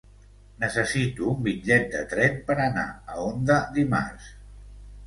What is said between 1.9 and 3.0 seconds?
de tren per anar